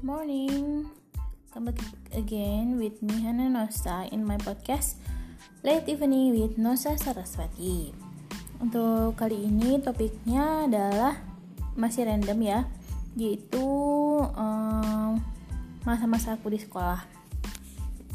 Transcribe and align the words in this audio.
Good 0.00 0.16
morning. 0.16 0.88
Come 1.52 1.68
back 1.68 1.76
again 2.16 2.80
with 2.80 3.04
me 3.04 3.20
Hana 3.20 3.52
Nosa 3.52 4.08
in 4.08 4.24
my 4.24 4.40
podcast 4.40 4.96
Late 5.60 5.92
Evening 5.92 6.32
with 6.32 6.56
Nosa 6.56 6.96
Saraswati. 6.96 7.92
Untuk 8.64 9.20
kali 9.20 9.44
ini 9.44 9.76
topiknya 9.76 10.64
adalah 10.64 11.20
masih 11.76 12.08
random 12.08 12.40
ya, 12.40 12.64
yaitu 13.12 13.60
um, 14.24 15.20
masa-masa 15.84 16.32
aku 16.32 16.48
di 16.48 16.64
sekolah. 16.64 17.04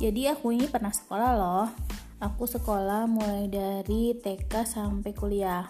Jadi 0.01 0.25
aku 0.25 0.57
ini 0.57 0.65
pernah 0.65 0.89
sekolah 0.89 1.31
loh. 1.37 1.69
Aku 2.17 2.49
sekolah 2.49 3.05
mulai 3.05 3.45
dari 3.45 4.17
TK 4.17 4.65
sampai 4.65 5.13
kuliah. 5.13 5.69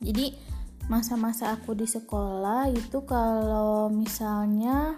Jadi 0.00 0.47
masa-masa 0.88 1.52
aku 1.52 1.76
di 1.76 1.84
sekolah 1.84 2.72
itu 2.72 3.04
kalau 3.04 3.92
misalnya 3.92 4.96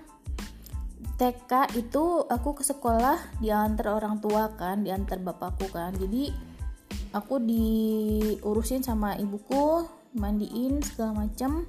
TK 1.19 1.77
itu 1.77 2.25
aku 2.25 2.57
ke 2.57 2.65
sekolah 2.65 3.43
diantar 3.43 3.93
orang 3.93 4.23
tua 4.23 4.55
kan 4.57 4.81
diantar 4.87 5.21
bapakku 5.21 5.69
kan. 5.69 5.93
Jadi 5.99 6.33
aku 7.13 7.43
diurusin 7.43 8.81
sama 8.81 9.19
ibuku 9.19 9.85
mandiin 10.17 10.81
segala 10.81 11.27
macam 11.27 11.69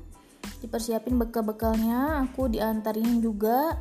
dipersiapin 0.63 1.17
bekal-bekalnya 1.17 2.23
aku 2.23 2.47
diantarin 2.47 3.19
juga. 3.19 3.75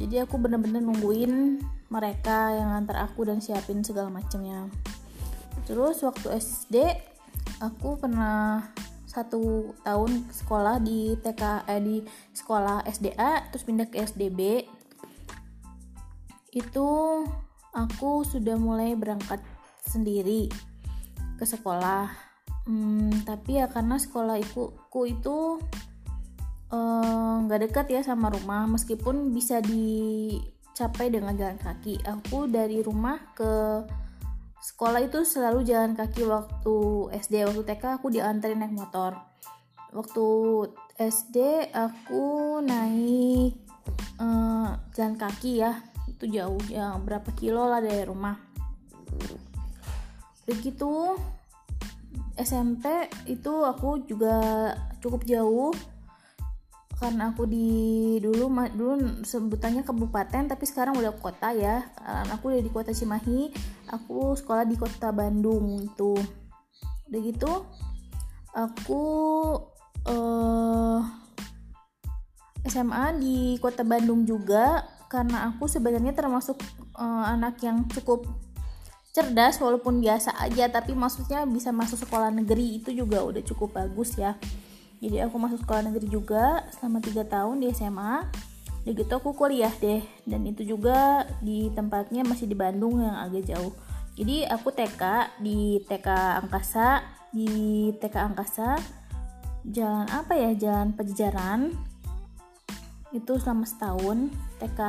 Jadi 0.00 0.16
aku 0.16 0.40
bener-bener 0.40 0.80
nungguin 0.80 1.60
mereka 1.92 2.54
yang 2.56 2.72
antar 2.72 3.04
aku 3.04 3.28
dan 3.28 3.42
siapin 3.44 3.84
segala 3.84 4.08
macamnya 4.08 4.70
terus 5.70 6.02
waktu 6.02 6.40
SD 6.40 6.76
aku 7.62 8.00
pernah 8.00 8.72
satu 9.10 9.74
tahun 9.82 10.30
sekolah 10.30 10.78
di 10.78 11.18
TK 11.18 11.66
eh, 11.66 11.82
di 11.82 11.96
sekolah 12.30 12.86
SDA 12.86 13.50
terus 13.50 13.66
pindah 13.66 13.90
ke 13.90 13.98
SDB 14.06 14.62
itu 16.54 16.88
aku 17.74 18.22
sudah 18.22 18.54
mulai 18.54 18.94
berangkat 18.94 19.42
sendiri 19.82 20.46
ke 21.38 21.44
sekolah. 21.46 22.10
Hmm, 22.70 23.10
tapi 23.26 23.58
ya 23.58 23.66
karena 23.66 23.98
sekolah 23.98 24.38
ibuku 24.38 25.02
itu 25.10 25.58
eh, 26.70 27.34
nggak 27.46 27.58
uh, 27.58 27.62
dekat 27.66 27.86
ya 27.90 28.00
sama 28.06 28.30
rumah 28.30 28.70
meskipun 28.70 29.34
bisa 29.34 29.58
dicapai 29.58 31.10
dengan 31.10 31.34
jalan 31.34 31.58
kaki. 31.58 31.98
Aku 32.06 32.46
dari 32.46 32.78
rumah 32.78 33.18
ke 33.34 33.82
sekolah 34.60 35.00
itu 35.00 35.24
selalu 35.24 35.64
jalan 35.64 35.96
kaki 35.96 36.28
waktu 36.28 36.76
SD 37.16 37.48
waktu 37.48 37.64
TK 37.64 38.00
aku 38.00 38.12
diantarin 38.12 38.60
naik 38.60 38.76
motor. 38.76 39.16
Waktu 39.90 40.26
SD 41.00 41.68
aku 41.74 42.60
naik 42.62 43.56
uh, 44.20 44.76
jalan 44.92 45.16
kaki 45.16 45.64
ya 45.64 45.80
itu 46.06 46.28
jauh 46.28 46.60
ya 46.68 46.94
berapa 47.00 47.32
kilo 47.34 47.66
lah 47.66 47.80
dari 47.80 48.04
rumah. 48.04 48.36
Begitu 50.44 51.16
SMP 52.36 53.08
itu 53.28 53.52
aku 53.64 54.04
juga 54.04 54.36
cukup 55.00 55.24
jauh 55.24 55.72
karena 57.00 57.32
aku 57.32 57.48
di 57.48 57.68
dulu 58.20 58.52
dulu 58.76 59.24
sebutannya 59.24 59.82
kabupaten 59.88 60.52
tapi 60.52 60.64
sekarang 60.68 61.00
udah 61.00 61.16
kota 61.16 61.56
ya. 61.56 61.88
Karena 61.96 62.36
aku 62.36 62.52
udah 62.52 62.60
di 62.60 62.70
kota 62.70 62.92
Cimahi 62.92 63.48
aku 63.88 64.36
sekolah 64.36 64.68
di 64.68 64.76
kota 64.76 65.10
Bandung 65.10 65.80
itu 65.80 66.14
udah 67.10 67.20
gitu 67.26 67.52
aku 68.54 69.02
uh, 70.06 71.02
eh, 72.62 72.70
SMA 72.70 73.18
di 73.18 73.38
kota 73.58 73.82
Bandung 73.82 74.22
juga 74.22 74.86
karena 75.10 75.50
aku 75.50 75.66
sebenarnya 75.66 76.14
termasuk 76.14 76.62
uh, 76.94 77.26
anak 77.26 77.58
yang 77.66 77.82
cukup 77.90 78.30
cerdas 79.10 79.58
walaupun 79.58 79.98
biasa 79.98 80.38
aja 80.38 80.70
tapi 80.70 80.94
maksudnya 80.94 81.42
bisa 81.50 81.74
masuk 81.74 81.98
sekolah 81.98 82.30
negeri 82.30 82.78
itu 82.78 82.94
juga 82.94 83.26
udah 83.26 83.42
cukup 83.42 83.74
bagus 83.74 84.14
ya 84.14 84.38
jadi 85.00 85.24
aku 85.26 85.40
masuk 85.40 85.64
sekolah 85.64 85.88
negeri 85.88 86.12
juga 86.12 86.68
selama 86.76 87.00
3 87.00 87.24
tahun 87.24 87.56
di 87.64 87.72
SMA 87.72 88.28
udah 88.80 88.92
gitu 88.96 89.12
aku 89.12 89.36
kuliah 89.36 89.72
deh. 89.80 90.00
Dan 90.24 90.44
itu 90.48 90.64
juga 90.64 91.28
di 91.40 91.68
tempatnya 91.72 92.24
masih 92.24 92.48
di 92.48 92.56
Bandung 92.56 93.00
yang 93.00 93.16
agak 93.16 93.48
jauh. 93.48 93.72
Jadi 94.16 94.44
aku 94.44 94.72
TK 94.72 95.02
di 95.40 95.80
TK 95.84 96.08
Angkasa 96.44 97.04
di 97.32 97.48
TK 97.96 98.16
Angkasa. 98.32 98.76
Jalan 99.64 100.08
apa 100.08 100.32
ya? 100.36 100.52
Jalan 100.56 100.96
Pejajaran. 100.96 101.72
Itu 103.12 103.36
selama 103.40 103.64
setahun. 103.68 104.32
TK 104.60 104.80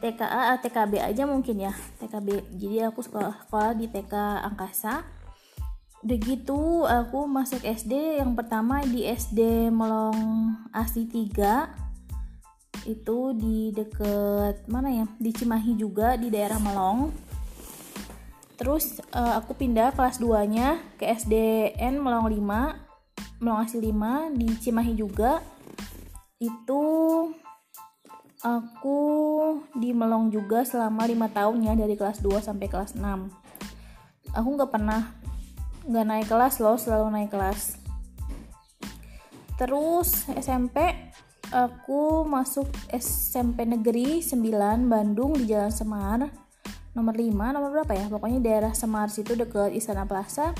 TKA 0.00 0.56
TKB 0.64 0.92
aja 1.00 1.28
mungkin 1.28 1.60
ya. 1.60 1.72
TKB 2.00 2.56
jadi 2.56 2.88
aku 2.88 3.04
sekolah 3.04 3.36
sekolah 3.48 3.72
di 3.76 3.88
TK 3.88 4.44
Angkasa 4.48 5.19
udah 6.00 6.18
gitu 6.24 6.88
aku 6.88 7.28
masuk 7.28 7.60
SD 7.60 8.24
yang 8.24 8.32
pertama 8.32 8.80
di 8.88 9.04
SD 9.04 9.68
Melong 9.68 10.56
Asi 10.72 11.04
3 11.04 12.88
itu 12.88 13.18
di 13.36 13.68
deket 13.76 14.64
mana 14.72 14.88
ya? 14.88 15.06
Di 15.20 15.28
Cimahi 15.36 15.76
juga 15.76 16.16
di 16.16 16.32
daerah 16.32 16.56
Melong. 16.56 17.12
Terus 18.56 19.04
uh, 19.12 19.36
aku 19.36 19.52
pindah 19.52 19.92
kelas 19.92 20.16
2 20.16 20.40
nya 20.48 20.80
ke 20.96 21.04
SDN 21.04 22.00
Melong 22.00 22.32
5 22.32 23.44
Melong 23.44 23.60
Asi 23.60 23.76
5 23.76 24.40
di 24.40 24.48
Cimahi 24.56 24.96
juga. 24.96 25.44
Itu 26.40 26.80
aku 28.40 29.00
di 29.76 29.92
Melong 29.92 30.32
juga 30.32 30.64
selama 30.64 31.04
lima 31.04 31.28
tahun 31.28 31.60
ya 31.60 31.76
dari 31.76 31.92
kelas 31.92 32.24
2 32.24 32.40
sampai 32.40 32.72
kelas 32.72 32.96
6 32.96 33.04
aku 34.34 34.48
nggak 34.56 34.72
pernah 34.72 35.20
nggak 35.86 36.06
naik 36.06 36.26
kelas 36.28 36.60
loh 36.60 36.76
selalu 36.76 37.06
naik 37.12 37.30
kelas. 37.32 37.80
Terus 39.60 40.24
SMP 40.40 40.80
aku 41.52 42.24
masuk 42.24 42.70
SMP 42.88 43.68
negeri 43.68 44.24
9 44.24 44.88
Bandung 44.88 45.36
di 45.36 45.44
Jalan 45.50 45.72
Semar. 45.72 46.20
Nomor 46.96 47.14
5 47.14 47.54
nomor 47.54 47.70
berapa 47.70 47.92
ya? 47.92 48.06
Pokoknya 48.08 48.40
daerah 48.40 48.72
Semar 48.72 49.12
situ 49.12 49.36
deket 49.36 49.76
Istana 49.76 50.08
Plaza. 50.08 50.56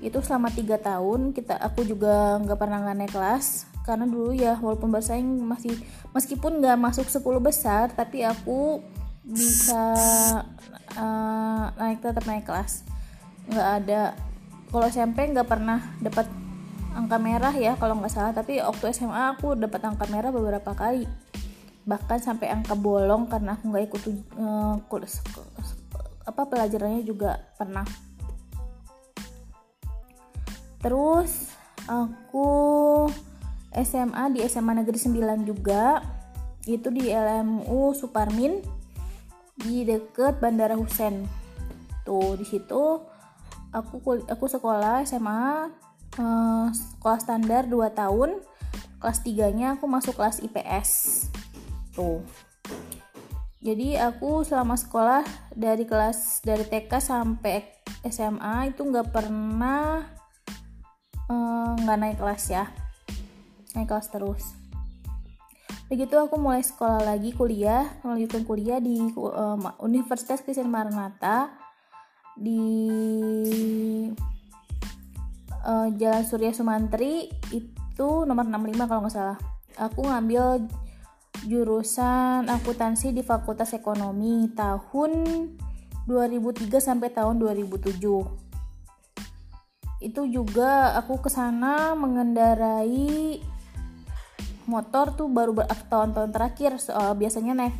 Itu 0.00 0.20
selama 0.24 0.48
tiga 0.52 0.76
tahun 0.80 1.32
kita 1.36 1.56
aku 1.60 1.84
juga 1.84 2.36
nggak 2.40 2.58
pernah 2.60 2.84
nggak 2.84 2.96
naik 2.96 3.12
kelas. 3.12 3.68
Karena 3.88 4.04
dulu 4.04 4.36
ya 4.36 4.60
walaupun 4.60 4.92
bersaing 4.92 5.40
masih 5.44 5.72
meskipun 6.12 6.60
nggak 6.60 6.76
masuk 6.76 7.08
10 7.08 7.24
besar 7.40 7.88
tapi 7.92 8.20
aku 8.20 8.84
bisa 9.24 9.96
uh, 10.96 11.64
naik 11.76 12.04
tetap 12.04 12.24
naik 12.28 12.44
kelas. 12.44 12.84
Nggak 13.48 13.68
ada 13.80 14.00
kalau 14.70 14.86
SMP 14.86 15.26
nggak 15.26 15.50
pernah 15.50 15.82
dapat 15.98 16.30
angka 16.94 17.18
merah 17.18 17.54
ya 17.54 17.74
kalau 17.74 17.98
nggak 17.98 18.12
salah. 18.14 18.32
Tapi 18.34 18.62
waktu 18.62 18.94
SMA 18.94 19.34
aku 19.34 19.58
dapat 19.58 19.82
angka 19.82 20.06
merah 20.06 20.30
beberapa 20.30 20.70
kali. 20.74 21.06
Bahkan 21.86 22.18
sampai 22.22 22.54
angka 22.54 22.78
bolong 22.78 23.26
karena 23.26 23.58
aku 23.58 23.70
nggak 23.70 23.84
ikut 23.90 24.02
uh, 24.38 24.78
apa 26.26 26.42
pelajarannya 26.46 27.02
juga 27.02 27.42
pernah. 27.58 27.82
Terus 30.80 31.50
aku 31.90 32.48
SMA 33.74 34.22
di 34.32 34.40
SMA 34.46 34.72
Negeri 34.82 34.98
9 34.98 35.50
juga. 35.50 35.98
Itu 36.62 36.92
di 36.92 37.10
LMU 37.10 37.96
Suparmin 37.96 38.60
di 39.58 39.82
deket 39.82 40.38
Bandara 40.38 40.78
Husen. 40.78 41.26
Tuh 42.06 42.38
di 42.38 42.46
situ 42.46 43.00
aku 43.70 44.26
aku 44.26 44.44
sekolah 44.50 45.06
SMA 45.06 45.70
uh, 46.18 46.22
eh, 46.22 46.66
sekolah 46.74 47.18
standar 47.22 47.66
2 47.66 47.94
tahun. 47.94 48.42
Kelas 49.00 49.24
3 49.24 49.56
nya 49.56 49.66
aku 49.80 49.88
masuk 49.88 50.20
kelas 50.20 50.44
IPS 50.44 50.90
tuh. 51.96 52.20
Jadi 53.60 53.96
aku 53.96 54.44
selama 54.44 54.76
sekolah 54.76 55.24
dari 55.52 55.84
kelas 55.84 56.44
dari 56.44 56.64
TK 56.64 56.92
sampai 57.00 57.64
SMA 58.08 58.72
itu 58.72 58.84
nggak 58.84 59.08
pernah 59.12 60.04
eh, 61.28 61.72
nggak 61.80 61.98
uh, 61.98 62.00
naik 62.00 62.18
kelas 62.20 62.44
ya. 62.52 62.64
Naik 63.76 63.88
kelas 63.88 64.08
terus. 64.12 64.44
Begitu 65.90 66.14
aku 66.14 66.38
mulai 66.38 66.62
sekolah 66.62 67.02
lagi 67.02 67.34
kuliah 67.34 67.82
melanjutkan 68.06 68.46
kuliah 68.46 68.78
di 68.78 69.10
uh, 69.16 69.58
Universitas 69.82 70.38
Kristen 70.44 70.70
Maranatha 70.70 71.59
di 72.40 72.64
uh, 75.60 75.88
Jalan 75.92 76.24
Surya 76.24 76.56
Sumantri 76.56 77.28
itu 77.52 78.08
nomor 78.24 78.48
65 78.48 78.88
kalau 78.88 79.00
nggak 79.04 79.12
salah. 79.14 79.38
Aku 79.76 80.08
ngambil 80.08 80.64
jurusan 81.44 82.48
akuntansi 82.48 83.12
di 83.12 83.20
Fakultas 83.20 83.76
Ekonomi 83.76 84.48
tahun 84.56 85.12
2003 86.08 86.68
sampai 86.80 87.12
tahun 87.12 87.38
2007 87.38 88.50
itu 90.00 90.24
juga 90.32 90.96
aku 90.96 91.20
ke 91.20 91.28
sana 91.28 91.92
mengendarai 91.92 93.36
motor 94.64 95.12
tuh 95.12 95.28
baru 95.28 95.52
tahun-tahun 95.92 96.32
terakhir 96.32 96.80
uh, 96.88 97.12
biasanya 97.12 97.52
naik 97.52 97.76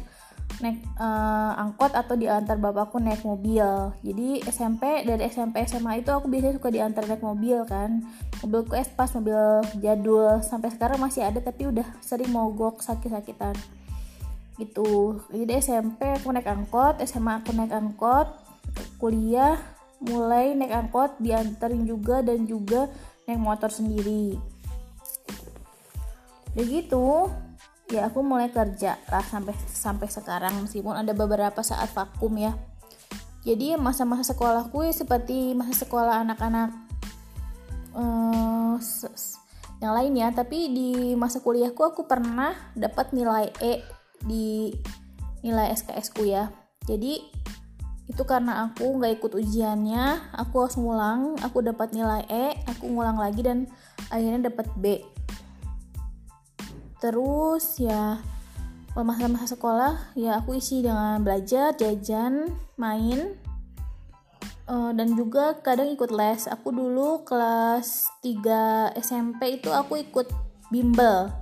naik 0.61 0.81
uh, 1.01 1.57
angkot 1.57 1.93
atau 1.97 2.15
diantar 2.17 2.61
bapakku 2.61 3.01
naik 3.01 3.25
mobil. 3.25 3.65
Jadi 4.05 4.45
SMP 4.49 5.03
dari 5.03 5.27
SMP 5.29 5.65
SMA 5.65 6.05
itu 6.05 6.13
aku 6.13 6.29
biasanya 6.29 6.57
suka 6.61 6.69
diantar 6.69 7.05
naik 7.09 7.25
mobil 7.25 7.65
kan. 7.65 8.05
Mobilku 8.45 8.77
Espas 8.77 9.17
mobil 9.17 9.37
jadul. 9.81 10.41
Sampai 10.45 10.71
sekarang 10.73 11.01
masih 11.01 11.25
ada 11.25 11.41
tapi 11.41 11.69
udah 11.69 11.85
sering 12.05 12.31
mogok 12.31 12.85
sakit-sakitan. 12.85 13.57
Gitu. 14.61 15.21
Jadi 15.33 15.53
SMP 15.59 16.07
aku 16.13 16.31
naik 16.31 16.49
angkot 16.49 17.01
SMA 17.05 17.41
aku 17.41 17.57
naik 17.57 17.73
angkot. 17.73 18.29
Kuliah 19.01 19.57
mulai 20.01 20.53
naik 20.57 20.73
angkot 20.73 21.17
diantarin 21.21 21.89
juga 21.89 22.21
dan 22.21 22.45
juga 22.45 22.89
naik 23.25 23.41
motor 23.41 23.73
sendiri. 23.73 24.37
Begitu 26.53 27.31
ya 27.91 28.07
aku 28.07 28.23
mulai 28.23 28.49
kerja 28.55 28.97
lah 29.11 29.23
sampai 29.27 29.53
sampai 29.67 30.07
sekarang 30.07 30.63
meskipun 30.63 30.95
ada 30.95 31.11
beberapa 31.11 31.61
saat 31.61 31.91
vakum 31.91 32.33
ya. 32.39 32.55
Jadi 33.43 33.75
masa-masa 33.75 34.31
sekolahku 34.31 34.85
ya 34.87 34.93
seperti 34.95 35.57
masa 35.59 35.85
sekolah 35.85 36.23
anak-anak 36.23 36.71
uh, 37.97 38.77
yang 39.81 39.93
lainnya 39.97 40.29
tapi 40.31 40.71
di 40.71 40.91
masa 41.17 41.41
kuliahku 41.41 41.81
aku 41.81 42.05
pernah 42.05 42.53
dapat 42.77 43.17
nilai 43.17 43.49
E 43.59 43.81
di 44.23 44.71
nilai 45.41 45.73
SKS 45.73 46.13
ku 46.15 46.23
ya. 46.29 46.53
Jadi 46.85 47.19
itu 48.11 48.23
karena 48.27 48.67
aku 48.67 48.99
nggak 48.99 49.23
ikut 49.23 49.33
ujiannya 49.39 50.35
aku 50.35 50.67
harus 50.67 50.75
ngulang 50.75 51.39
aku 51.47 51.63
dapat 51.63 51.95
nilai 51.95 52.27
E 52.27 52.59
aku 52.67 52.91
ngulang 52.91 53.15
lagi 53.15 53.47
dan 53.47 53.71
akhirnya 54.11 54.51
dapat 54.51 54.67
B 54.75 54.99
terus 57.01 57.81
ya 57.81 58.21
masa-masa 59.01 59.57
sekolah 59.57 60.13
ya 60.13 60.45
aku 60.45 60.61
isi 60.61 60.85
dengan 60.85 61.25
belajar 61.25 61.73
jajan 61.73 62.53
main 62.77 63.33
uh, 64.71 64.91
dan 64.95 65.19
juga 65.19 65.59
kadang 65.61 65.91
ikut 65.91 66.15
les. 66.15 66.47
Aku 66.47 66.71
dulu 66.71 67.27
kelas 67.27 68.07
3 68.23 68.95
SMP 69.03 69.59
itu 69.59 69.75
aku 69.75 69.99
ikut 69.99 70.31
bimbel. 70.71 71.35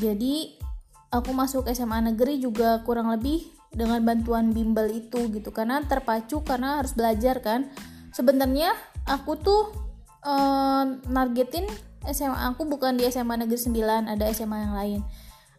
Jadi 0.00 0.56
aku 1.12 1.30
masuk 1.36 1.68
SMA 1.68 2.00
negeri 2.14 2.40
juga 2.40 2.80
kurang 2.86 3.12
lebih 3.12 3.44
dengan 3.70 4.00
bantuan 4.02 4.50
bimbel 4.50 4.88
itu 4.88 5.28
gitu. 5.28 5.52
Karena 5.52 5.84
terpacu 5.84 6.40
karena 6.40 6.80
harus 6.80 6.96
belajar 6.96 7.44
kan. 7.44 7.68
Sebenarnya 8.10 8.72
aku 9.06 9.38
tuh 9.38 9.62
uh, 10.24 10.84
nargetin 11.06 11.68
SMA 12.08 12.54
aku 12.54 12.64
bukan 12.64 12.96
di 12.96 13.04
SMA 13.08 13.36
Negeri 13.36 13.60
9 13.60 14.08
ada 14.08 14.24
SMA 14.32 14.56
yang 14.56 14.74
lain. 14.76 15.00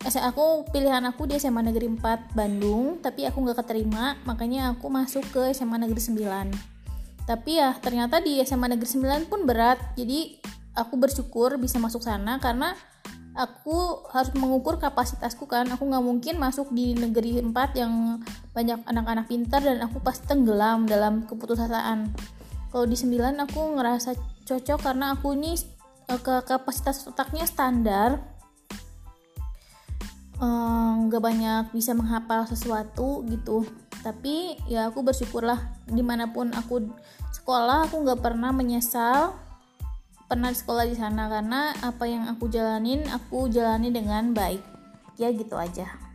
SMA 0.02 0.34
aku 0.34 0.66
pilihan 0.74 1.06
aku 1.06 1.30
di 1.30 1.38
SMA 1.38 1.62
Negeri 1.62 1.86
4 1.94 2.34
Bandung 2.34 2.98
tapi 3.06 3.30
aku 3.30 3.38
nggak 3.46 3.62
keterima 3.62 4.18
makanya 4.26 4.74
aku 4.74 4.90
masuk 4.90 5.22
ke 5.30 5.54
SMA 5.54 5.78
Negeri 5.78 6.02
9 6.02 6.82
tapi 7.30 7.62
ya 7.62 7.78
ternyata 7.78 8.18
di 8.18 8.42
SMA 8.42 8.66
Negeri 8.74 8.90
9 8.98 9.30
pun 9.30 9.46
berat 9.46 9.78
jadi 9.94 10.42
aku 10.74 10.98
bersyukur 10.98 11.54
bisa 11.62 11.78
masuk 11.78 12.02
sana 12.02 12.42
karena 12.42 12.74
aku 13.36 14.04
harus 14.12 14.32
mengukur 14.36 14.76
kapasitasku 14.80 15.48
kan. 15.48 15.68
Aku 15.72 15.88
nggak 15.88 16.04
mungkin 16.04 16.36
masuk 16.36 16.72
di 16.76 16.96
negeri 16.96 17.40
4 17.40 17.52
yang 17.80 18.20
banyak 18.52 18.84
anak-anak 18.84 19.32
pintar 19.32 19.64
dan 19.64 19.80
aku 19.84 20.04
pasti 20.04 20.28
tenggelam 20.28 20.84
dalam 20.88 21.24
keputusasaan. 21.28 22.12
Kalau 22.72 22.86
di 22.88 22.96
9 23.00 23.40
aku 23.40 23.62
ngerasa 23.80 24.16
cocok 24.48 24.80
karena 24.84 25.16
aku 25.16 25.36
ini 25.36 25.56
ke 26.20 26.36
kapasitas 26.44 27.08
otaknya 27.08 27.48
standar. 27.48 28.20
Eh, 30.42 30.92
nggak 31.08 31.22
banyak 31.22 31.64
bisa 31.72 31.96
menghafal 31.96 32.44
sesuatu 32.50 33.24
gitu. 33.30 33.64
Tapi 34.02 34.58
ya 34.66 34.90
aku 34.90 35.06
bersyukurlah 35.06 35.62
di 35.86 36.02
mana 36.02 36.34
pun 36.34 36.50
aku 36.52 36.90
sekolah 37.32 37.88
aku 37.88 38.02
nggak 38.02 38.20
pernah 38.20 38.50
menyesal 38.50 39.38
pernah 40.28 40.52
sekolah 40.52 40.90
di 40.90 40.98
sana. 41.00 41.32
Karena 41.32 41.72
apa 41.80 42.04
yang 42.10 42.28
aku 42.28 42.52
jalanin 42.52 43.06
aku 43.08 43.48
jalani 43.48 43.94
dengan 43.94 44.36
baik. 44.36 44.66
Ya 45.16 45.30
gitu 45.30 45.54
aja 45.56 46.11